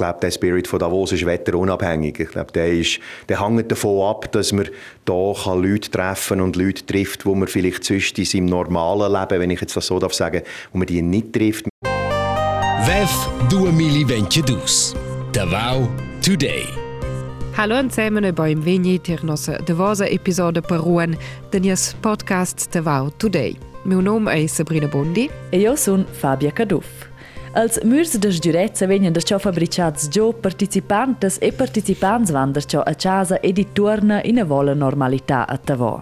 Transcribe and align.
glaube, 0.00 0.18
der 0.20 0.30
Spirit 0.30 0.66
von 0.66 0.78
Davos 0.78 1.12
ist 1.12 1.26
wetterunabhängig. 1.26 2.18
Ich 2.18 2.30
glaube, 2.30 2.52
der, 2.52 2.72
ist, 2.72 2.98
der 3.28 3.40
hängt 3.40 3.70
davon 3.70 4.08
ab, 4.08 4.32
dass 4.32 4.52
man 4.52 4.68
da 5.04 5.34
kann 5.44 5.62
Leute 5.62 5.90
treffen 5.90 6.40
und 6.40 6.56
Leute 6.56 6.86
trifft, 6.86 7.26
wo 7.26 7.34
man 7.34 7.46
vielleicht 7.46 7.84
sonst 7.84 8.18
in 8.18 8.24
seinem 8.24 8.46
normalen 8.46 9.12
Leben, 9.12 9.40
wenn 9.40 9.50
ich 9.50 9.60
jetzt 9.60 9.76
das 9.76 9.86
so 9.86 9.98
darf 9.98 10.14
sagen, 10.14 10.42
wo 10.72 10.78
man 10.78 10.86
die 10.86 11.02
nicht 11.02 11.34
trifft. 11.34 11.66
VEF 12.86 13.28
2022. 13.50 14.96
Davao 15.32 15.88
Today. 16.24 16.64
Hallo 17.56 17.86
zusammen 17.88 18.34
beim 18.34 18.64
Vigni 18.64 18.98
ter 18.98 19.22
nossa 19.22 19.58
devosa 19.58 20.06
episode 20.06 20.62
per 20.62 20.78
Ruan 20.78 21.16
denies 21.52 21.94
podcast 22.00 22.74
Davao 22.74 23.10
Today. 23.18 23.56
Meu 23.84 24.00
nome 24.00 24.30
é 24.32 24.48
Sabrina 24.48 24.88
Bondi. 24.88 25.30
E 25.52 25.58
io 25.58 25.76
sono 25.76 26.04
Fabia 26.04 26.52
Caduff. 26.52 27.09
Als 27.52 27.80
murs 27.82 28.12
de 28.12 28.30
giurezza 28.30 28.86
venien 28.86 29.12
da 29.12 29.20
ciò 29.20 29.36
fabbricats 29.38 30.08
giò 30.08 30.32
participantes 30.32 31.36
e 31.40 31.50
participants 31.52 32.30
van 32.30 32.52
da 32.52 32.60
ciò 32.60 32.80
a 32.80 32.94
casa 32.94 33.40
e 33.40 33.52
di 33.52 33.66
torna 33.72 34.22
in 34.22 34.38
a 34.38 34.44
vola 34.44 34.72
normalità 34.72 35.48
a 35.48 35.56
Tavò. 35.56 36.00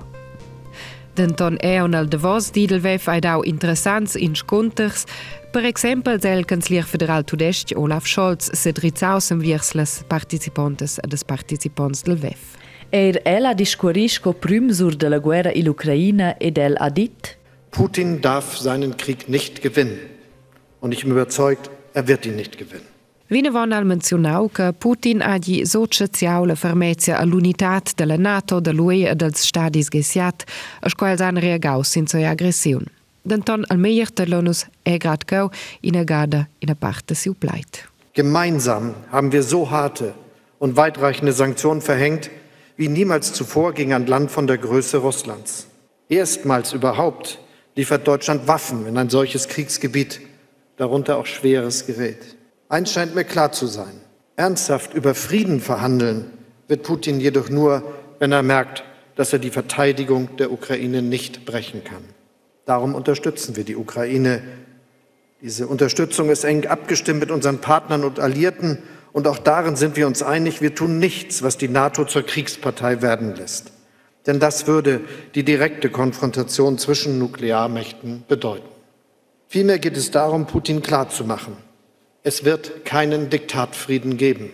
Denton 1.14 1.56
è 1.58 1.80
un 1.80 1.94
al 1.94 2.06
Davos 2.06 2.50
didelvef 2.50 3.08
ai 3.08 3.20
dau 3.20 3.42
interessants 3.44 4.14
inconters, 4.14 5.04
per 5.50 5.64
exempel 5.64 6.18
del 6.18 6.44
Kanzler 6.44 6.84
Federal 6.84 7.24
Tudest 7.24 7.72
Olaf 7.74 8.04
Scholz 8.04 8.52
se 8.52 8.72
drizzausem 8.72 9.40
viers 9.40 9.72
les 9.72 10.04
participantes 10.06 10.98
e 10.98 11.06
des 11.08 11.24
participants 11.24 12.02
del 12.02 12.16
VEF. 12.16 12.58
Er 12.90 13.20
ella 13.24 13.54
discurisco 13.54 14.32
prüm 14.32 14.70
sur 14.70 14.94
de 14.94 15.08
la 15.08 15.18
guerra 15.18 15.50
in 15.50 15.68
Ukraina 15.68 16.36
ed 16.38 16.58
el 16.58 16.76
ha 16.78 16.90
dit 16.90 17.38
Putin 17.70 18.20
darf 18.20 18.58
seinen 18.58 18.96
Krieg 18.96 19.28
nicht 19.28 19.62
gewinnen. 19.62 20.17
Und 20.80 20.92
ich 20.92 21.02
bin 21.02 21.12
überzeugt, 21.12 21.70
er 21.94 22.06
wird 22.06 22.26
ihn 22.26 22.36
nicht 22.36 22.58
gewinnen. 22.58 22.98
Vine 23.30 23.52
von 23.52 23.72
al 23.74 23.84
mencionau 23.84 24.48
che 24.48 24.72
Putin 24.72 25.20
ha 25.20 25.36
di 25.38 25.66
sociaziau 25.66 26.46
la 26.46 26.54
fermezia 26.54 27.18
all'unitat 27.18 27.94
della 27.94 28.16
NATO, 28.16 28.58
dell'UE 28.58 29.10
e 29.10 29.14
dels 29.14 29.42
stadis 29.42 29.90
gesiat, 29.90 30.44
a 30.80 30.88
squals 30.88 31.20
han 31.20 31.36
reagau 31.36 31.82
senza 31.82 32.26
aggressiun. 32.26 32.86
Denton 33.22 33.64
al 33.68 33.76
meier 33.76 34.08
telonus 34.10 34.66
e 34.82 34.96
grad 34.96 35.26
gau 35.26 35.50
in 35.82 35.96
a 35.96 36.04
gada 36.04 36.48
in 36.60 36.70
a 36.70 36.74
parte 36.74 37.14
siu 37.14 37.34
pleit. 37.34 37.86
Gemeinsam 38.14 38.94
haben 39.12 39.30
wir 39.30 39.42
so 39.42 39.70
harte 39.70 40.14
und 40.58 40.76
weitreichende 40.76 41.32
Sanktionen 41.32 41.82
verhängt, 41.82 42.30
wie 42.78 42.88
niemals 42.88 43.34
zuvor 43.34 43.74
gegen 43.74 43.92
ein 43.92 44.06
Land 44.06 44.30
von 44.30 44.46
der 44.46 44.56
Größe 44.56 44.96
Russlands. 44.96 45.66
Erstmals 46.08 46.72
überhaupt 46.72 47.38
liefert 47.76 48.08
Deutschland 48.08 48.48
Waffen 48.48 48.86
in 48.86 48.96
ein 48.96 49.10
solches 49.10 49.48
Kriegsgebiet, 49.48 50.22
darunter 50.78 51.18
auch 51.18 51.26
schweres 51.26 51.86
Gerät. 51.86 52.36
Eins 52.68 52.92
scheint 52.92 53.14
mir 53.14 53.24
klar 53.24 53.52
zu 53.52 53.66
sein. 53.66 54.00
Ernsthaft 54.36 54.94
über 54.94 55.14
Frieden 55.14 55.60
verhandeln 55.60 56.30
wird 56.68 56.84
Putin 56.84 57.20
jedoch 57.20 57.50
nur, 57.50 57.82
wenn 58.18 58.32
er 58.32 58.42
merkt, 58.42 58.84
dass 59.16 59.32
er 59.32 59.40
die 59.40 59.50
Verteidigung 59.50 60.36
der 60.36 60.52
Ukraine 60.52 61.02
nicht 61.02 61.44
brechen 61.44 61.82
kann. 61.82 62.04
Darum 62.64 62.94
unterstützen 62.94 63.56
wir 63.56 63.64
die 63.64 63.76
Ukraine. 63.76 64.42
Diese 65.42 65.66
Unterstützung 65.66 66.30
ist 66.30 66.44
eng 66.44 66.66
abgestimmt 66.66 67.20
mit 67.20 67.30
unseren 67.30 67.58
Partnern 67.58 68.04
und 68.04 68.20
Alliierten. 68.20 68.78
Und 69.12 69.26
auch 69.26 69.38
darin 69.38 69.74
sind 69.74 69.96
wir 69.96 70.06
uns 70.06 70.22
einig, 70.22 70.60
wir 70.60 70.74
tun 70.74 70.98
nichts, 70.98 71.42
was 71.42 71.56
die 71.56 71.68
NATO 71.68 72.04
zur 72.04 72.22
Kriegspartei 72.22 73.02
werden 73.02 73.34
lässt. 73.34 73.72
Denn 74.26 74.38
das 74.38 74.66
würde 74.66 75.00
die 75.34 75.42
direkte 75.42 75.88
Konfrontation 75.88 76.78
zwischen 76.78 77.18
Nuklearmächten 77.18 78.24
bedeuten. 78.28 78.68
Vielmehr 79.50 79.78
geht 79.78 79.96
es 79.96 80.10
darum, 80.10 80.46
Putin 80.46 80.82
klarzumachen, 80.82 81.54
es 82.22 82.44
wird 82.44 82.84
keinen 82.84 83.30
Diktatfrieden 83.30 84.18
geben. 84.18 84.50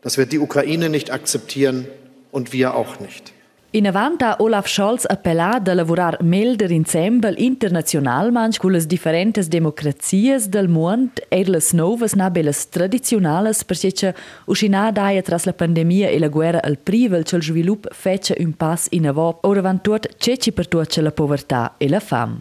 Das 0.00 0.16
wird 0.16 0.30
die 0.30 0.38
Ukraine 0.38 0.88
nicht 0.88 1.10
akzeptieren 1.10 1.88
und 2.30 2.52
wir 2.52 2.76
auch 2.76 3.00
nicht. 3.00 3.32
In 3.72 3.86
avant 3.86 4.22
ha 4.22 4.36
Olaf 4.38 4.68
Scholz 4.68 5.04
appellat 5.06 5.68
a 5.68 5.72
lavorar 5.74 6.22
melder 6.22 6.70
insembel 6.70 7.34
internazionalmanch 7.34 8.60
con 8.60 8.72
las 8.72 8.86
differentes 8.86 9.50
democrazias 9.50 10.50
del 10.50 10.68
mond 10.68 11.20
e 11.28 11.42
las 11.42 11.74
novas 11.74 12.14
na 12.14 12.30
belas 12.30 12.70
tradizionales 12.70 13.64
perché 13.64 14.14
uscina 14.46 14.92
daia 14.92 15.22
tras 15.22 15.44
la 15.46 15.52
pandemia 15.52 16.08
e 16.08 16.18
la 16.20 16.28
guerra 16.28 16.62
al 16.62 16.78
privel 16.78 17.24
cel 17.24 17.42
svilup 17.42 17.92
fece 17.92 18.36
un 18.38 18.52
pass 18.52 18.86
in 18.90 19.08
avò 19.08 19.36
ora 19.42 19.60
van 19.60 19.82
tot 19.82 20.08
ceci 20.16 20.52
per 20.52 20.68
tuot 20.68 20.96
la 20.98 21.10
povertà 21.10 21.74
e 21.76 21.88
la 21.88 22.00
fam. 22.00 22.40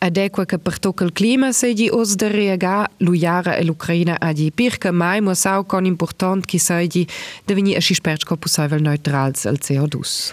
Adekua 0.00 0.46
que 0.46 0.54
apertou 0.54 0.92
que 0.92 1.10
clima 1.10 1.52
se 1.52 1.74
de 1.74 1.90
os 1.90 2.16
de 2.16 2.28
reagar 2.28 2.90
luiara 3.00 3.60
e 3.60 3.70
Ucraina 3.70 4.16
a 4.20 4.32
de 4.32 4.50
pirca 4.50 4.92
mai 4.92 5.20
mosau 5.20 5.64
con 5.64 5.86
important 5.86 6.44
que 6.46 6.58
se 6.58 6.86
de 6.88 7.06
devenir 7.46 7.76
a 7.76 7.80
xisperts 7.80 8.24
co 8.24 8.36
possível 8.36 8.80
neutrals 8.80 9.46
al 9.46 9.58
CO2. 9.58 10.32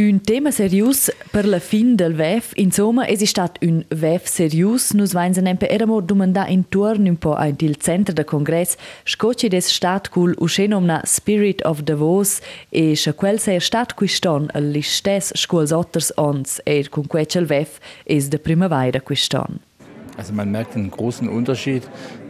Un 0.00 0.22
tema 0.24 0.50
serius 0.50 1.10
per 1.30 1.44
la 1.44 1.58
fin 1.60 1.94
del 1.94 2.14
VEF, 2.16 2.52
insomma, 2.56 3.04
es 3.04 3.20
ist 3.20 3.32
stat 3.32 3.58
un 3.60 3.84
VEF 3.90 4.26
serius, 4.26 4.94
nus 4.94 5.12
vain 5.12 5.34
se 5.34 5.42
nempe 5.42 5.68
eramo 5.68 6.00
dumanda 6.00 6.46
intorno 6.48 7.10
un 7.10 7.18
po' 7.18 7.34
ein 7.36 7.56
il 7.60 7.76
centro 7.76 8.14
de 8.14 8.24
congress, 8.24 8.78
scoci 9.04 9.50
des 9.50 9.68
stat 9.68 10.08
cul 10.08 10.34
uscenomna 10.38 11.02
Spirit 11.04 11.60
of 11.66 11.82
Davos 11.82 12.40
e 12.70 12.96
scha 12.96 13.12
quel 13.12 13.38
sei 13.38 13.60
stat 13.60 13.92
quiston 13.94 14.48
al 14.54 14.70
listes 14.72 15.34
scuols 15.34 15.70
otters 15.70 16.12
ons 16.16 16.62
e 16.64 16.88
con 16.88 17.06
quecel 17.06 17.44
VEF 17.44 17.78
es 18.06 18.30
de 18.30 18.38
primavera 18.38 19.00
quiston. 19.00 19.60
Also 20.16 20.32
man 20.32 20.50
merkt 20.50 20.76
einen 20.76 20.90
großen 20.90 21.28
Unterschied. 21.28 21.82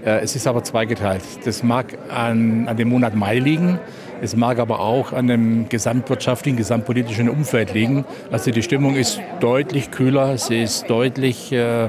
Äh, 0.04 0.22
Es 0.22 0.34
ist 0.34 0.46
aber 0.46 0.64
zweigeteilt. 0.64 1.22
Das 1.44 1.62
mag 1.62 1.98
an, 2.08 2.66
an 2.68 2.76
dem 2.76 2.88
Monat 2.88 3.14
Mai 3.14 3.38
liegen, 3.38 3.78
es 4.22 4.36
mag 4.36 4.58
aber 4.58 4.80
auch 4.80 5.12
an 5.12 5.26
dem 5.26 5.68
gesamtwirtschaftlichen, 5.68 6.56
gesamtpolitischen 6.56 7.28
Umfeld 7.28 7.72
liegen. 7.72 8.04
Also 8.30 8.50
die 8.50 8.62
Stimmung 8.62 8.96
ist 8.96 9.20
deutlich 9.40 9.90
kühler, 9.90 10.36
sie 10.36 10.62
ist 10.62 10.88
deutlich 10.90 11.52
äh, 11.52 11.86
äh, 11.86 11.88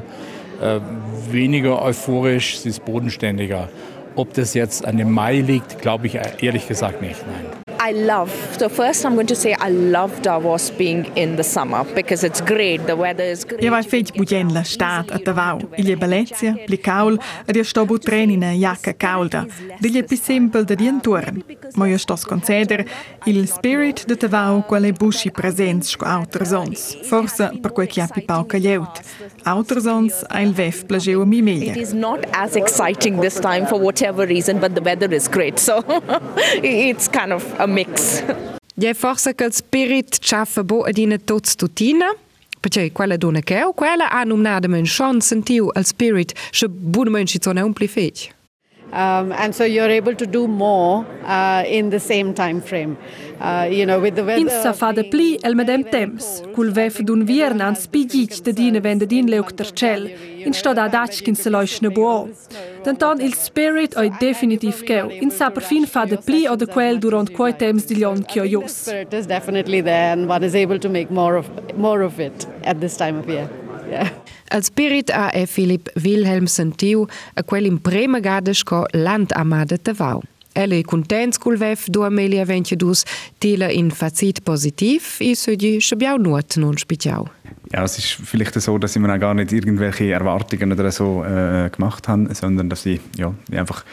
weniger 1.30 1.82
euphorisch, 1.82 2.60
sie 2.60 2.70
ist 2.70 2.86
bodenständiger. 2.86 3.70
Ob 4.16 4.34
das 4.34 4.54
jetzt 4.54 4.86
an 4.86 4.98
dem 4.98 5.12
Mai 5.12 5.40
liegt, 5.40 5.80
glaube 5.80 6.08
ich 6.08 6.16
ehrlich 6.16 6.68
gesagt 6.68 7.02
nicht. 7.02 7.26
Nein. 7.26 7.61
I 7.84 7.94
love, 7.94 8.32
so 8.60 8.70
first 8.70 9.04
I'm 9.06 9.16
going 9.16 9.26
to 9.26 9.36
say 9.36 9.56
I 9.58 9.72
love 9.72 10.22
Davos 10.22 10.70
being 10.70 11.06
in 11.16 11.36
the 11.36 11.44
summer 11.44 11.84
because 11.96 12.24
it's 12.24 12.40
great, 12.40 12.86
the 12.86 12.96
weather 12.96 13.24
is 13.24 13.44
great. 13.44 13.64
Io 13.64 13.72
vai 13.72 13.82
fetg 13.82 14.12
bugen 14.14 14.54
la 14.54 14.62
stat 14.62 15.10
a 15.10 15.18
Tavau. 15.18 15.58
Il 15.78 15.88
je 15.88 15.96
Belezia, 15.98 16.54
pli 16.68 16.78
caul, 16.78 17.18
ed 17.48 17.56
io 17.56 17.64
sto 17.64 17.86
butren 17.86 18.30
in 18.30 18.44
a 18.44 18.52
jacca 18.54 18.94
calda. 18.94 19.48
Digli 19.80 20.04
è 20.04 20.04
più 20.04 20.64
da 20.64 20.76
dien 20.76 21.02
turn. 21.02 21.44
Ma 21.74 21.88
io 21.88 21.98
sto 21.98 22.16
conceder 22.24 22.86
il 23.26 23.48
spirit 23.48 24.06
de 24.06 24.16
Tavau 24.16 24.64
quale 24.68 24.92
busci 24.92 25.32
presents 25.32 25.90
sco 25.90 26.06
auters 26.06 26.52
ons. 26.52 27.00
Forse 27.02 27.52
per 27.60 27.72
quel 27.72 27.88
che 27.88 28.02
ha 28.02 28.08
pi 28.08 28.22
pauca 28.22 28.60
lieut. 28.60 29.02
Auters 29.44 29.88
a 30.28 30.42
il 30.42 30.54
vef 30.54 30.86
plageu 30.86 31.26
mi 31.26 31.38
It 31.38 31.44
meglio. 31.44 31.82
is 31.82 31.94
not 31.94 32.28
as 32.32 32.56
exciting 32.56 33.22
this 33.22 33.40
time 33.40 33.66
for 33.66 33.80
whatever 33.80 34.28
reason, 34.28 34.60
but 34.60 34.76
the 34.76 34.82
weather 34.82 35.12
is 35.12 35.28
great. 35.28 35.58
So 35.58 35.84
it's 36.62 37.08
kind 37.08 37.34
of 37.34 37.44
a 37.60 37.71
mix. 37.72 38.24
Je 38.76 38.94
forse 38.94 39.34
che 39.36 39.46
il 39.46 39.54
spirit 39.54 40.18
ciaffa 40.20 40.64
bo 40.64 40.84
ad 40.84 40.98
ina 40.98 41.18
tots 41.18 41.56
tutina, 41.56 42.14
perché 42.60 42.92
quella 42.92 43.18
donna 43.18 43.40
che 43.42 43.60
è, 43.60 43.74
quella 43.74 44.10
ha 44.10 44.24
nominata 44.24 44.68
men 44.68 44.86
chance 44.86 45.28
sentiu 45.28 45.70
al 45.74 45.86
spirit, 45.86 46.34
che 46.52 46.68
buona 46.70 47.10
men 47.10 47.26
ci 47.26 47.40
sono 47.42 47.66
un 47.66 47.74
pli 47.74 47.88
fech. 47.88 48.30
Um, 48.92 49.32
and 49.32 49.56
so 49.56 49.64
you're 49.64 49.90
able 49.90 50.16
to 50.16 50.26
do 50.26 50.48
more 50.48 51.06
uh, 51.26 51.64
in 51.66 51.90
the 51.90 52.00
same 52.00 52.34
time 52.34 52.62
frame. 52.62 52.98
Uh, 53.40 53.68
you 53.72 53.86
know, 53.86 54.00
with 54.00 54.16
the 54.16 54.24
weather. 54.24 54.42
Insa 54.42 54.76
fa 54.76 54.94
de 54.94 55.04
pli 55.04 55.40
el 55.44 55.56
medem 55.56 55.84
temps, 55.90 56.44
cul 56.54 56.70
vef 56.72 57.00
d'un 57.04 57.26
viernan 57.26 57.76
spigic 57.76 58.44
de 58.44 58.54
dine 58.54 58.80
vende 58.82 59.08
din 59.08 59.28
leuk 59.28 59.56
ter 59.58 59.72
cel, 59.76 60.08
in 60.46 60.54
stad 60.54 60.78
a 60.78 60.88
dachkin 60.90 61.36
se 61.36 61.50
leuchne 61.50 61.90
boo. 61.94 62.30
Denton 62.84 63.20
il 63.22 63.34
spirit 63.34 63.98
oi 63.98 64.10
definitiv 64.20 64.84
keu, 64.86 65.10
in 65.10 65.32
sa 65.32 65.50
per 65.50 65.62
fin 65.62 65.86
fa 65.86 66.06
de 66.06 66.18
pli 66.18 66.48
o 66.48 66.56
de 66.56 66.68
quel 66.68 67.00
durant 67.00 67.34
quai 67.34 67.54
temps 67.54 67.86
di 67.86 67.96
lion 67.96 68.24
kio 68.24 68.46
jos. 68.46 68.72
spirit 68.72 69.14
is 69.14 69.26
definitely 69.26 69.82
there, 69.82 70.14
and 70.14 70.30
one 70.30 70.44
is 70.44 70.56
able 70.56 70.78
to 70.78 70.90
make 70.90 71.10
more 71.10 71.36
of 71.36 71.50
more 71.76 72.02
of 72.02 72.20
it 72.20 72.46
at 72.64 72.80
this 72.80 72.96
time 72.96 73.18
of 73.18 73.28
year. 73.28 73.50
Yeah. 73.90 74.10
Al 74.54 74.64
spirit 74.64 75.10
ha 75.10 75.30
e 75.34 75.48
Philipp 75.48 75.88
Wilhelm 76.04 76.46
sentiu 76.46 77.06
a 77.34 77.44
quel 77.44 77.66
in 77.66 77.80
prema 77.80 78.20
gadesco 78.20 78.84
land 78.92 79.32
amada 79.32 79.78
Tavau. 79.78 80.22
Elle 80.54 80.80
è 80.80 80.82
contents 80.82 81.38
cul 81.38 81.56
vef 81.58 81.88
du 81.88 82.02
Amelia 82.02 82.44
22 82.44 83.04
tila 83.38 83.70
in 83.70 83.90
fazit 83.90 84.42
positiv 84.42 85.16
i 85.20 85.36
sugli 85.36 85.80
schabiau 85.80 86.18
nuot 86.18 86.58
non 86.58 86.76
spiciau. 86.78 87.30
Ja, 87.74 87.86
es 87.86 87.98
ist 87.98 88.18
vielleicht 88.26 88.54
so, 88.60 88.78
dass 88.78 88.96
ich 88.96 89.02
mir 89.02 89.14
auch 89.14 89.20
gar 89.20 89.34
nicht 89.34 89.54
irgendwelche 89.54 90.12
Erwartungen 90.12 90.74
oder 90.74 90.92
so 90.92 91.24
äh, 91.24 91.70
gemacht 91.70 92.08
habe, 92.10 92.34
sondern 92.36 92.68
dass 92.68 92.86
ich 92.86 93.00
ja, 93.16 93.34
einfach 93.52 93.86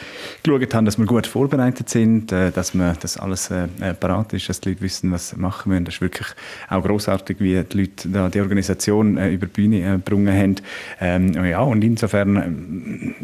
geschaut 0.43 0.75
habe, 0.75 0.85
dass 0.85 0.99
wir 0.99 1.07
gut 1.07 1.29
vorbereitet 1.29 1.89
sind, 1.89 2.33
äh, 2.33 2.51
dass, 2.51 2.75
wir, 2.75 2.95
dass 2.95 3.19
alles 3.19 3.53
äh, 3.53 3.69
parat 3.95 4.33
ist, 4.33 4.49
dass 4.49 4.61
die 4.61 4.71
Leute 4.71 4.81
wissen, 4.81 5.13
was 5.13 5.31
sie 5.31 5.37
machen 5.37 5.71
müssen. 5.71 5.85
Das 5.85 5.95
ist 5.95 6.01
wirklich 6.01 6.27
auch 6.69 6.83
großartig, 6.83 7.37
wie 7.39 7.63
die 7.63 7.79
Leute 7.79 8.09
da 8.09 8.29
die 8.29 8.41
Organisation 8.41 9.17
äh, 9.17 9.31
über 9.31 9.47
die 9.47 9.53
Bühne 9.53 9.79
äh, 9.79 9.93
gebrungen 9.93 10.37
haben. 10.37 10.57
Ähm, 11.01 11.45
ja, 11.45 11.61
und 11.61 11.85
insofern, 11.85 12.37
äh, 12.37 13.15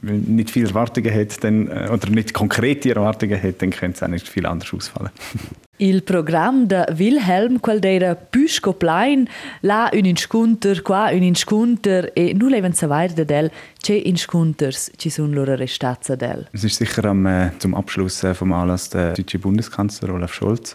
wenn 0.00 0.20
nicht 0.36 0.50
viele 0.50 0.68
Erwartungen 0.68 1.14
hat, 1.14 1.44
dann, 1.44 1.68
äh, 1.68 1.90
oder 1.92 2.08
nicht 2.08 2.32
konkrete 2.32 2.94
Erwartungen 2.94 3.42
hat, 3.42 3.60
dann 3.60 3.70
könnte 3.70 3.96
es 3.96 4.02
auch 4.02 4.08
nicht 4.08 4.26
viel 4.26 4.46
anders 4.46 4.72
ausfallen. 4.72 5.10
Il 5.80 6.02
program 6.02 6.66
de 6.66 6.84
Wilhelm, 6.96 7.60
quel 7.60 7.80
d'era 7.80 8.16
Püsco 8.16 8.72
Plain, 8.72 9.26
là 9.62 9.88
un 9.94 10.06
inscunter, 10.06 10.82
qua 10.82 11.12
un 11.12 11.22
inscunter, 11.22 12.10
e 12.14 12.32
nu 12.34 12.48
leven 12.48 12.72
savoir 12.72 13.12
de 13.14 13.24
del, 13.24 13.50
ce 13.80 13.92
inscunters 13.92 14.90
ci 14.96 15.08
sun 15.08 15.32
loro 15.32 15.54
restats 15.54 16.10
del. 16.16 16.48
Es 16.52 16.64
ist 16.64 16.78
sicher 16.78 17.04
am, 17.04 17.26
äh, 17.26 17.50
zum 17.60 17.74
Abschluss 17.74 18.24
äh, 18.24 18.34
vom 18.34 18.52
Anlass 18.52 18.90
der 18.90 19.12
deutsche 19.12 19.38
Bundeskanzler 19.38 20.12
Olaf 20.14 20.34
Scholz 20.34 20.74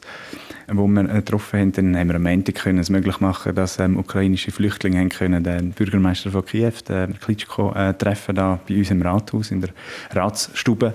wo 0.72 0.88
wir 0.88 1.10
äh, 1.10 1.16
getroffen 1.16 1.60
haben, 1.60 1.72
dann 1.72 1.98
haben 1.98 2.08
wir 2.08 2.16
am 2.16 2.26
Ende 2.26 2.52
können 2.52 2.80
es 2.80 2.90
möglich 2.90 3.20
machen, 3.20 3.56
dass 3.56 3.80
ähm, 3.80 3.98
ukrainische 3.98 4.52
Flüchtlinge 4.52 5.00
haben 5.00 5.10
können 5.10 5.44
den 5.44 5.72
Bürgermeister 5.72 6.32
von 6.32 6.46
Kiew, 6.46 6.74
den 6.88 7.20
Klitschko, 7.20 7.74
äh, 7.74 7.94
treffen 7.94 8.36
da 8.36 8.60
bei 8.68 8.78
uns 8.78 8.92
im 8.92 9.02
Rathaus 9.02 9.52
in 9.52 9.62
der 9.62 9.70
Ratsstube. 10.12 10.94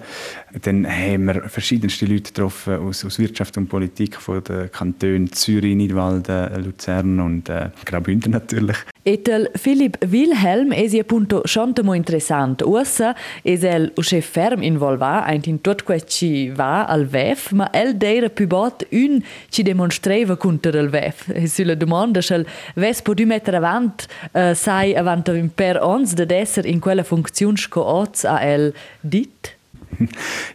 Dann 0.62 0.86
haben 0.86 1.26
wir 1.26 1.48
verschiedenste 1.48 2.06
Leute 2.06 2.32
getroffen 2.32 2.76
aus, 2.76 3.04
aus 3.04 3.18
Wirtschaft 3.18 3.56
und 3.56 3.68
Politik 3.68 3.97
von 4.06 4.42
den 4.44 4.70
Kantonen 4.70 5.32
Zürich, 5.32 5.76
Nidwalden, 5.76 6.64
Luzern 6.64 7.20
und 7.20 7.48
äh, 7.48 7.70
Graubünden 7.84 8.32
natürlich. 8.32 8.76
Etel 9.04 9.48
Philipp 9.56 9.96
Wilhelm 10.00 10.70
es 10.70 10.92
è 10.92 11.00
appunto 11.00 11.42
molto 11.56 11.94
interessant. 11.94 12.62
Ussa 12.62 13.14
es 13.42 13.62
el 13.62 13.90
usche 13.96 14.20
ferm 14.20 14.62
involva 14.62 15.24
ein 15.24 15.42
in 15.46 15.62
tot 15.62 15.84
quel 15.84 16.04
ci 16.04 16.50
va 16.50 16.84
al 16.84 17.06
VEF, 17.06 17.52
ma 17.52 17.70
el 17.72 17.96
deira 17.96 18.28
più 18.28 18.46
bot 18.46 18.86
un 18.92 19.22
ci 19.48 19.62
demonstreva 19.62 20.36
contro 20.36 20.78
il 20.78 20.90
VEF. 20.90 21.30
E 21.30 21.46
sulla 21.48 21.74
domanda 21.74 22.20
se 22.20 22.34
il 22.34 22.46
VEF 22.74 23.02
può 23.02 23.14
mettere 23.24 23.56
avant 23.56 24.06
uh, 24.32 24.52
sai 24.54 24.94
avant 24.94 25.30
per 25.54 25.82
ons 25.82 26.12
de 26.12 26.26
esser 26.28 26.66
in 26.66 26.78
quella 26.78 27.02
funzione 27.02 27.56
sco 27.56 27.82
oz 27.82 28.24
a 28.24 28.42
el 28.42 28.74
dit? 29.00 29.57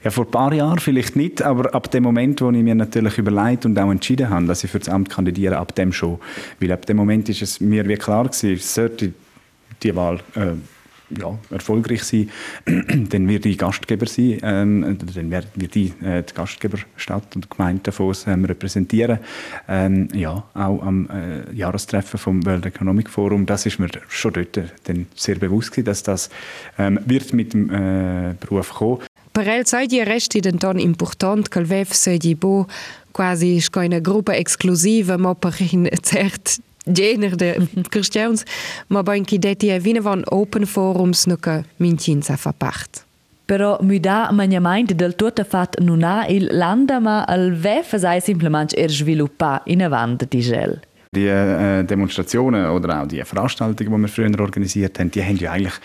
Ja, 0.03 0.11
vor 0.11 0.25
ein 0.25 0.31
paar 0.31 0.53
Jahren 0.53 0.79
vielleicht 0.79 1.15
nicht, 1.15 1.41
aber 1.41 1.73
ab 1.73 1.89
dem 1.91 2.03
Moment, 2.03 2.41
wo 2.41 2.49
ich 2.51 2.63
mir 2.63 2.75
natürlich 2.75 3.17
überlegt 3.17 3.65
und 3.65 3.77
auch 3.79 3.91
entschieden 3.91 4.29
habe, 4.29 4.45
dass 4.45 4.63
ich 4.63 4.71
für 4.71 4.79
das 4.79 4.89
Amt 4.89 5.09
kandidiere, 5.09 5.57
ab 5.57 5.75
dem 5.75 5.91
schon. 5.91 6.19
Weil 6.59 6.71
ab 6.71 6.85
dem 6.85 6.97
Moment 6.97 7.29
ist 7.29 7.41
es 7.41 7.59
mir 7.59 7.87
wie 7.87 7.95
klar 7.95 8.25
gewesen, 8.25 8.57
sollte 8.57 9.13
die 9.81 9.95
Wahl 9.95 10.19
äh, 10.35 10.53
ja, 11.19 11.37
erfolgreich 11.49 12.03
sein, 12.03 12.29
dann 12.65 13.27
wird 13.27 13.45
ich 13.45 13.57
Gastgeber 13.57 14.05
sein, 14.05 14.39
ähm, 14.41 14.97
dann 14.99 15.31
wird 15.31 15.75
ich 15.75 16.01
äh, 16.01 16.23
die 16.23 16.33
Gastgeberstadt 16.33 17.35
und 17.35 17.45
die 17.45 17.49
Gemeinde 17.49 17.83
Davos 17.83 18.25
ähm, 18.27 18.45
repräsentieren. 18.45 19.19
Ähm, 19.67 20.07
ja, 20.13 20.43
auch 20.53 20.81
am 20.81 21.09
äh, 21.09 21.53
Jahrestreffen 21.53 22.19
vom 22.19 22.45
World 22.45 22.65
Economic 22.65 23.09
Forum, 23.09 23.45
das 23.45 23.65
ist 23.65 23.79
mir 23.79 23.89
schon 24.07 24.33
dort 24.33 24.57
äh, 24.57 24.65
sehr 25.15 25.35
bewusst 25.35 25.71
gewesen, 25.71 25.85
dass 25.85 26.03
das 26.03 26.29
ähm, 26.77 26.99
wird 27.05 27.33
mit 27.33 27.53
dem 27.53 27.69
äh, 27.69 28.33
Beruf 28.39 28.73
kommen. 28.73 28.99
Per 29.33 29.47
el 29.47 29.65
sai 29.65 29.87
di 29.87 30.03
resti 30.03 30.39
denton 30.39 30.77
important 30.77 31.47
che 31.49 31.57
il 31.57 31.65
VEF 31.65 31.91
sei 31.91 32.19
di 32.19 32.35
bo 32.35 32.67
quasi 33.09 33.59
sco 33.59 33.79
una 33.79 33.97
gruppa 33.97 34.35
exclusiva 34.35 35.17
ma 35.17 35.33
per 35.33 35.55
in 35.71 35.89
cert 36.01 36.59
gener 36.85 37.35
de 37.35 37.57
cristians 37.89 38.43
ma 38.89 39.01
ben 39.01 39.23
chi 39.23 39.39
detti 39.39 39.69
è 39.69 39.79
vine 39.79 40.01
van 40.01 40.21
open 40.25 40.67
forums 40.67 41.25
che 41.39 41.63
mincinza 41.77 42.35
fa 42.35 42.53
part. 42.55 43.05
Però 43.45 43.79
müda 43.81 44.29
maniamente 44.31 44.93
del 44.93 45.15
tutto 45.15 45.43
fat 45.43 45.79
non 45.79 46.03
ha 46.03 46.27
il 46.27 46.49
landa 46.51 46.99
ma 46.99 47.25
il 47.29 47.55
VEF 47.55 47.95
sei 47.95 48.21
semplicemente 48.21 48.75
er 48.75 48.91
sviluppa 48.91 49.63
in 49.65 49.81
avanti 49.81 50.27
di 50.29 50.41
gel. 50.41 50.79
Die 51.15 51.27
äh, 51.27 51.83
Demonstrationen 51.83 52.69
oder 52.69 53.01
auch 53.01 53.07
die 53.07 53.23
Veranstaltungen, 53.23 53.91
die 53.91 54.01
wir 54.01 54.07
früher 54.07 54.39
organisiert 54.39 54.99
haben, 54.99 55.11
die 55.11 55.23
haben 55.23 55.37
ja 55.37 55.51
eigentlich 55.51 55.79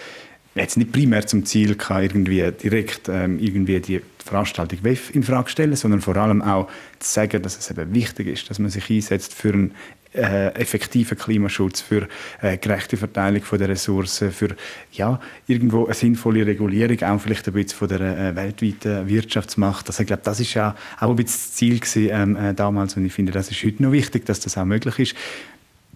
jetzt 0.55 0.77
nicht 0.77 0.93
primär 0.93 1.27
zum 1.27 1.45
Ziel 1.45 1.77
gehabt, 1.77 2.03
irgendwie 2.03 2.51
direkt 2.53 3.09
ähm, 3.09 3.39
irgendwie 3.39 3.81
die 3.81 4.01
Veranstaltung 4.25 4.79
in 5.13 5.23
Frage 5.23 5.49
stellen, 5.49 5.77
sondern 5.77 6.01
vor 6.01 6.17
allem 6.17 6.43
auch 6.43 6.69
zu 6.99 7.13
sagen, 7.13 7.43
dass 7.43 7.59
es 7.59 7.71
eben 7.71 7.95
wichtig 7.95 8.27
ist, 8.27 8.51
dass 8.51 8.59
man 8.59 8.71
sich 8.71 8.91
einsetzt 8.91 9.35
für 9.35 9.53
einen 9.53 9.75
äh, 10.15 10.55
effektiven 10.55 11.19
Klimaschutz, 11.19 11.81
für 11.81 12.09
äh, 12.41 12.57
gerechte 12.57 12.97
Verteilung 12.97 13.43
von 13.43 13.59
der 13.59 13.69
Ressourcen, 13.69 14.33
für 14.33 14.57
ja, 14.93 15.21
irgendwo 15.47 15.85
eine 15.85 15.95
sinnvolle 15.95 16.47
Regulierung, 16.47 17.03
auch 17.03 17.21
vielleicht 17.21 17.47
ein 17.47 17.55
bisschen 17.55 17.79
von 17.79 17.89
der 17.89 18.01
äh, 18.01 18.37
weltweiten 18.37 19.09
Wirtschaftsmacht. 19.09 19.87
Also 19.89 20.03
ich 20.03 20.07
glaube, 20.07 20.23
das 20.25 20.41
ist 20.41 20.55
ja 20.55 20.75
auch 20.99 21.11
ein 21.11 21.17
bisschen 21.17 21.39
das 21.39 21.53
Ziel 21.53 21.79
gewesen, 21.79 22.09
ähm, 22.11 22.37
äh, 22.37 22.55
damals 22.55 22.97
und 22.97 23.05
ich 23.05 23.13
finde, 23.13 23.33
das 23.33 23.51
ist 23.51 23.63
heute 23.65 23.83
noch 23.83 23.93
wichtig, 23.93 24.25
dass 24.27 24.41
das 24.41 24.57
auch 24.57 24.65
möglich 24.65 24.99
ist. 24.99 25.15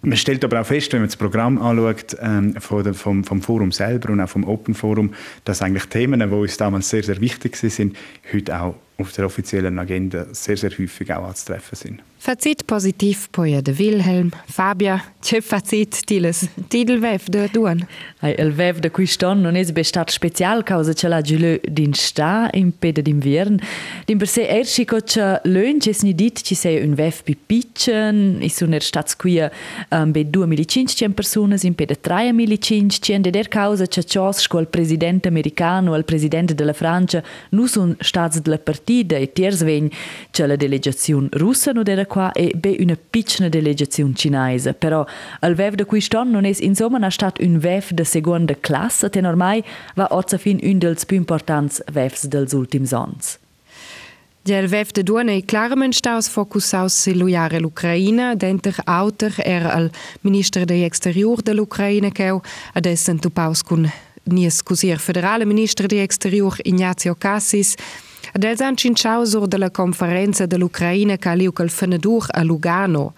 Man 0.05 0.17
stellt 0.17 0.43
aber 0.43 0.59
auch 0.59 0.65
fest, 0.65 0.91
wenn 0.91 0.99
man 0.99 1.07
das 1.07 1.15
Programm 1.15 1.57
anschaut, 1.57 2.17
ähm, 2.19 2.55
vom, 2.59 2.93
vom, 2.93 3.23
vom 3.23 3.41
Forum 3.41 3.71
selber 3.71 4.11
und 4.11 4.19
auch 4.19 4.27
vom 4.27 4.43
Open 4.43 4.75
Forum, 4.75 5.13
dass 5.45 5.61
eigentlich 5.61 5.85
Themen, 5.85 6.19
die 6.19 6.25
uns 6.35 6.57
damals 6.57 6.89
sehr, 6.89 7.03
sehr 7.03 7.21
wichtig 7.21 7.55
sind, 7.55 7.95
heute 8.33 8.59
auch 8.59 8.75
auf 8.97 9.13
der 9.13 9.25
offiziellen 9.25 9.79
Agenda 9.79 10.25
sehr, 10.33 10.57
sehr 10.57 10.71
häufig 10.71 11.13
auch 11.13 11.25
anzutreffen 11.25 11.77
sind. 11.77 12.03
Fazit 12.23 12.61
positiv 12.63 13.27
poia 13.31 13.61
de 13.61 13.73
Wilhelm, 13.77 14.29
Fabia, 14.45 15.03
ce 15.19 15.41
fazit 15.41 16.05
tiles 16.05 16.45
tidel 16.67 16.99
vev 16.99 17.25
de 17.27 17.49
duan. 17.51 17.81
Ai, 18.19 18.35
il 18.39 18.51
vev 18.55 18.79
de 18.79 18.87
quiston 18.87 19.41
non 19.43 19.57
es 19.59 19.71
bestat 19.75 20.09
special 20.09 20.63
causa 20.63 20.93
ce 20.93 21.07
la 21.07 21.19
giulö 21.21 21.57
din 21.71 21.91
sta 21.93 22.47
in 22.51 22.71
pede 22.71 23.01
d'invern. 23.01 23.59
Din 24.05 24.17
per 24.17 24.27
se 24.27 24.47
erschi 24.47 24.85
co 24.85 24.99
ce 24.99 25.39
lön 25.43 25.81
ces 25.81 26.03
ni 26.03 26.13
dit 26.13 26.39
ci 26.39 26.55
sei 26.55 26.79
un 26.85 26.95
vev 26.95 27.19
pi 27.23 27.35
pitchen, 27.35 28.39
is 28.41 28.61
un 28.63 28.73
er 28.73 28.81
stats 28.81 29.15
quia 29.19 29.51
um, 29.91 30.11
be 30.11 30.23
2500 30.23 31.13
personas 31.13 31.63
in 31.63 31.75
pede 31.75 31.99
3500 31.99 33.19
de 33.19 33.29
der 33.29 33.47
causa 33.47 33.85
ce 33.85 34.01
cios 34.01 34.37
sco 34.37 34.59
il 34.59 34.67
presidente 34.67 35.27
americano, 35.27 35.95
il 35.95 36.05
presidente 36.05 36.55
della 36.55 36.73
Francia, 36.73 37.21
nu 37.49 37.65
sun 37.65 37.97
stats 37.99 38.39
della 38.39 38.59
partida 38.59 39.17
e 39.17 39.31
tiers 39.33 39.63
vegn 39.63 39.89
ce 40.31 40.47
la 40.47 40.55
delegazione 40.55 41.27
russa 41.31 41.73
no 41.73 41.83
dera 41.83 42.05
qua 42.13 42.31
è 42.31 42.51
be 42.53 42.75
una 42.79 42.95
piccola 42.95 43.49
delegazione 43.49 44.13
cinese, 44.13 44.75
però 44.75 45.03
il 45.41 45.55
vev 45.55 45.73
de 45.73 45.85
quiston 45.85 46.29
non 46.29 46.45
è 46.45 46.53
insomma 46.59 46.97
una 46.97 47.09
stat 47.09 47.39
un 47.41 47.57
vev 47.57 47.89
de 47.89 48.03
seconda 48.03 48.55
classe, 48.59 49.09
ten 49.09 49.25
ormai 49.25 49.63
va 49.95 50.07
ozza 50.11 50.37
fin 50.37 50.59
un 50.61 50.77
dels 50.77 51.05
più 51.05 51.17
importants 51.17 51.81
vevs 51.91 52.27
dels 52.27 52.53
ultims 52.53 52.93
ans. 52.93 53.39
Der 54.45 54.67
VEF 54.67 54.91
de 54.91 55.03
Duane 55.03 55.41
clarament 55.45 55.93
staus 55.93 56.27
focusaus 56.27 56.93
siluiare 56.93 57.59
l'Ucraina, 57.59 58.35
denter 58.35 58.75
auter 58.83 59.33
era 59.37 59.71
al 59.73 59.89
minister 60.21 60.65
de 60.65 60.83
exterior 60.83 61.41
de 61.41 61.53
l'Ucraina 61.53 62.11
cheu, 62.11 62.41
adessen 62.73 63.19
tu 63.19 63.29
paus 63.29 63.63
cun 63.63 63.89
nies 64.25 64.61
cusir 64.61 64.99
federale 64.99 65.45
minister 65.45 65.87
de 65.87 66.03
exterior 66.03 66.59
Ignazio 66.63 67.15
Cassis, 67.15 67.77
Del 68.35 68.57
han 68.61 68.75
cinciau 68.75 69.25
sur 69.25 69.47
de 69.47 69.57
la 69.57 69.69
conferenza 69.69 70.47
dell'Ucraina 70.47 71.17
che 71.17 71.35
liu 71.35 71.51
col 71.51 71.69
fenedur 71.69 72.25
a 72.31 72.41
Lugano. 72.41 73.13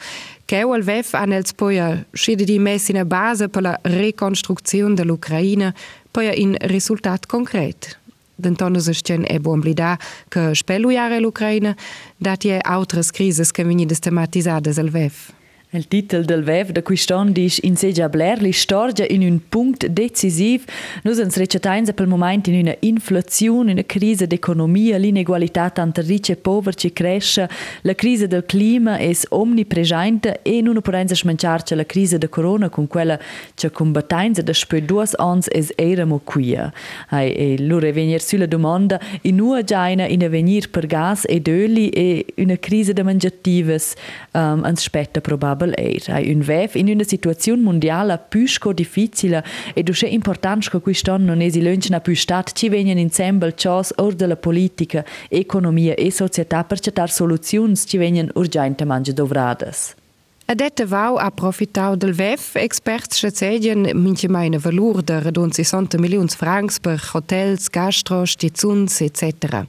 Cheu 0.46 0.74
al 0.74 0.84
VEF 0.84 1.14
han 1.14 1.32
els 1.32 1.54
poia 1.54 2.06
scide 2.12 2.44
di 2.44 2.60
messi 2.60 2.92
in 2.92 3.08
base 3.08 3.48
per 3.48 3.62
la 3.62 3.80
reconstruzione 3.82 4.94
dell'Ucraina, 4.94 5.74
poia 6.12 6.34
in 6.34 6.58
risultat 6.60 7.28
concret. 7.28 7.98
Denton 8.36 8.76
es 8.76 8.90
sten 8.92 9.24
e 9.26 9.40
buon 9.40 9.62
blida 9.62 9.98
che 10.28 10.54
spelluiare 10.54 11.22
l'Ucraina, 11.22 11.74
dat 12.18 12.44
je 12.44 12.60
autres 12.60 13.12
crises 13.12 13.52
che 13.52 13.64
venidas 13.64 14.00
tematisadas 14.00 14.78
al 14.78 14.90
VEF. 14.90 15.32
Il 15.76 15.90
titolo 15.90 16.24
del 16.24 16.42
VEV 16.42 16.72
da 16.72 16.82
quest'anno 16.82 17.32
dice 17.32 17.60
in 17.66 17.76
seggia 17.76 18.08
Blair 18.08 18.42
li 18.42 18.54
storgia 18.54 19.06
in 19.10 19.24
un 19.24 19.42
punto 19.50 19.90
decisiv. 19.90 20.64
Noi 21.04 21.16
siamo 21.16 21.30
recitains 21.36 21.92
per 21.92 22.06
il 22.06 22.10
momento 22.10 22.50
in 22.50 22.60
una 22.60 22.76
inflazione, 22.80 23.72
in 23.72 23.78
una 23.78 23.86
crisi 23.86 24.26
d'economia, 24.26 24.96
l'inegualità 24.96 25.70
tra 25.70 25.90
ricchi 25.96 26.32
e 26.32 26.38
poveri 26.38 26.78
ci 26.78 26.94
cresce, 26.94 27.50
la 27.82 27.94
crisi 27.94 28.26
del 28.28 28.46
clima 28.46 28.96
è 28.96 29.12
omnipresente 29.30 30.40
e 30.44 30.62
non 30.62 30.80
possiamo 30.80 31.14
smanciarci 31.14 31.76
la 31.76 31.86
crisi 31.86 32.18
del 32.18 32.30
corona 32.30 32.70
con 32.70 32.88
quella 32.88 33.20
che 33.54 33.70
combattiamo 33.70 34.32
da 34.44 34.54
spö 34.54 34.80
due 34.80 35.06
anni 35.18 35.42
es 35.52 35.74
eramo 35.76 36.22
qui. 36.24 36.54
E 36.54 37.56
allora 37.60 37.92
venire 37.92 38.20
sulla 38.20 38.46
domanda, 38.46 38.98
in 39.24 39.42
una 39.42 39.62
giaina 39.62 40.06
in 40.06 40.24
a 40.24 40.30
venire 40.30 40.70
per 40.70 40.86
gas 40.86 41.26
ed 41.28 41.50
oli 41.50 41.90
e 41.90 42.26
una 42.38 42.56
crisi 42.58 42.94
de 42.94 43.04
mangiatives 43.04 43.94
um, 44.32 44.64
ans 44.64 44.82
spetta 44.82 45.20
eir. 45.74 46.04
Hai 46.08 46.32
un 46.34 46.42
vev 46.42 46.76
in 46.76 46.90
una 46.90 47.04
situazione 47.04 47.62
mondiale 47.62 48.20
più 48.28 48.46
difficile 48.74 49.44
ed 49.74 49.90
è 49.90 50.08
importante 50.08 50.70
che 50.70 50.80
quest'anno 50.80 51.26
non 51.26 51.42
esi 51.42 51.62
lunch 51.62 52.00
più 52.02 52.16
stat 52.16 52.52
ci 52.54 52.70
vengono 52.70 53.00
insieme 53.00 53.54
cios 53.56 53.92
or 53.98 54.14
della 54.14 54.36
politica, 54.36 55.04
economia 55.30 55.94
e 55.96 56.12
società 56.12 56.64
per 56.64 56.80
cercare 56.80 57.12
soluzioni 57.12 57.76
ci 57.76 57.98
vengono 57.98 58.30
urgentemente 58.36 59.14
dovradas. 59.14 59.96
Adette 60.48 60.86
Vau 60.86 61.16
ha 61.16 61.26
approfittau 61.26 61.96
del 61.96 62.14
VEF, 62.14 62.56
experts 62.56 63.18
schätzen 63.18 63.90
minche 63.96 64.30
meine 64.30 64.60
valur 64.60 65.02
de 65.02 65.20
redon 65.20 65.52
60 65.52 65.98
milions 65.98 66.36
francs 66.36 66.80
per 66.80 67.02
hotels, 67.14 67.68
gastro, 67.70 68.26
stizuns 68.26 69.02
etc. 69.02 69.66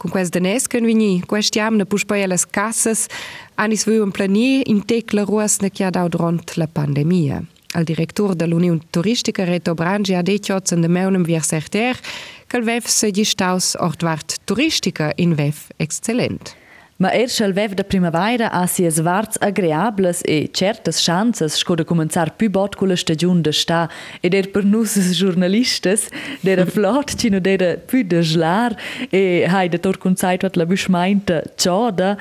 con 0.00 0.10
questa 0.10 0.40
nesken 0.40 0.84
vini 0.84 1.20
questiam 1.26 1.76
ne 1.76 1.84
puspaia 1.84 2.26
las 2.26 2.46
casas 2.46 3.06
anis 3.54 3.84
veu 3.84 4.00
un 4.02 4.10
plani 4.10 4.62
in 4.64 4.80
tecla 4.88 5.26
ruas 5.28 5.58
ne 5.60 5.68
chiadau 5.68 6.08
dront 6.08 6.56
la 6.56 6.66
pandemia. 6.66 7.42
Al 7.74 7.84
director 7.84 8.34
de 8.34 8.46
l'Union 8.46 8.80
Turistica 8.90 9.44
Reto 9.44 9.74
Brangi 9.74 10.14
ha 10.14 10.22
detjot 10.22 10.72
in 10.72 10.80
de 10.80 10.88
meunem 10.88 11.22
via 11.22 11.42
serter, 11.42 12.00
kel 12.48 12.64
vef 12.64 12.88
se 12.88 13.12
gestaus 13.12 13.76
ortwart 13.78 14.40
turistica 14.44 15.12
in 15.16 15.36
vef 15.36 15.68
excellent. 15.76 16.56
Ma 17.00 17.08
erst 17.16 17.40
al 17.40 17.54
vev 17.56 17.72
da 17.72 17.82
primavera 17.82 18.50
ha 18.52 18.66
si 18.66 18.84
es 18.84 18.98
varts 19.00 19.38
agreables 19.40 20.20
e 20.28 20.50
certas 20.52 20.98
chances 21.00 21.56
sco 21.56 21.74
da 21.74 21.84
començar 21.84 22.34
più 22.36 22.50
bot 22.50 22.76
con 22.76 22.88
la 22.88 22.96
stagiun 22.96 23.40
da 23.40 23.52
sta 23.52 23.88
ed 24.20 24.34
er 24.34 24.50
per 24.52 24.64
nus 24.64 24.98
giornalistes 25.16 26.10
dera 26.42 26.66
flot 26.66 27.14
cino 27.16 27.40
dera 27.40 27.78
più 27.88 28.04
da 28.04 28.20
slar 28.20 28.76
e 29.08 29.46
hai 29.48 29.68
da 29.72 29.78
tor 29.78 29.96
conceit 29.96 30.42
wat 30.42 30.56
la 30.56 30.66
buschmeinte 30.66 31.54
cioda 31.56 32.18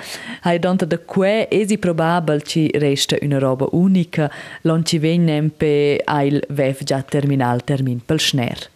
hai 0.47 0.59
danta 0.59 0.85
da 0.85 0.97
que 0.97 1.47
esi 1.51 1.77
probabel 1.77 2.41
ci 2.41 2.71
resta 2.71 3.17
una 3.19 3.37
roba 3.37 3.67
unica 3.71 4.31
lon 4.61 4.85
ci 4.85 4.97
vegnem 4.97 5.49
pe 5.49 5.99
ail 6.05 6.39
vev 6.47 6.83
già 6.83 7.01
terminal 7.01 7.63
termin 7.65 7.99
pel 7.99 8.19
schner. 8.19 8.69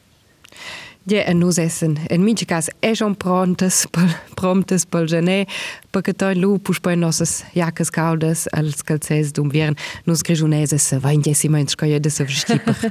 Di 1.05 1.17
en 1.19 1.39
no 1.39 1.50
essen 1.50 2.00
en 2.10 2.24
Minkas 2.24 2.69
Ejon 2.79 3.15
prontes 3.15 3.88
promptes 4.36 4.86
Bolgené, 4.86 5.45
paketoi 5.91 6.36
lo 6.36 6.57
puchpoi 6.57 6.95
nosses 6.95 7.43
jakes 7.55 7.91
kaldes 7.91 8.48
als 8.53 8.83
kalzes 8.83 9.33
dum 9.33 9.51
wären 9.51 9.75
nos 10.05 10.24
grejounéses 10.24 10.88
se 10.88 11.01
wein 11.03 11.22
jesi 11.22 11.50
mein 11.50 11.67
skoie 11.67 12.00
de 12.00 12.10
se 12.10 12.25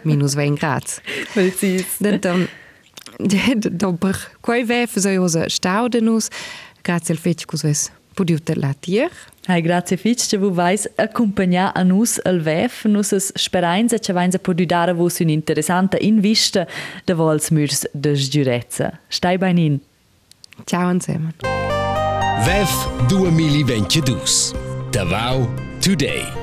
minus 0.04 0.34
20 0.34 0.58
Grad. 0.60 1.00
Domper 3.80 4.16
Koi 4.42 4.64
wé 4.64 4.86
se 4.86 5.14
jose 5.14 5.48
Staudenus, 5.48 6.28
Grazel 6.82 7.16
Fetikus 7.16 7.64
wes. 7.64 7.90
Nus, 8.14 8.56
la 8.56 8.74
tier. 8.78 9.10
Hai 9.46 9.60
grazie 9.60 9.96
fitch 9.96 10.28
che 10.28 10.38
vu 10.38 10.52
vais 10.52 10.88
accompagnar 10.96 11.72
a 11.74 11.82
nus 11.82 12.20
al 12.22 12.40
VEF, 12.40 12.84
nussas 12.84 13.32
speranza 13.34 13.98
che 13.98 14.12
vains 14.12 14.34
a 14.34 14.38
podudare 14.38 14.92
vos 14.92 15.18
un 15.18 15.28
interessanta 15.28 15.96
in 16.00 16.20
vista 16.20 16.66
de 17.04 17.14
vols 17.14 17.50
mürs 17.50 17.88
de 17.92 18.14
giurezza. 18.14 19.00
Stai 19.08 19.38
bei 19.38 19.52
in. 19.52 19.80
Ciao 20.64 20.90
insieme. 20.90 21.34
VEF 22.44 22.88
2022. 23.08 24.52
Davao 24.90 25.48
Today. 25.80 26.41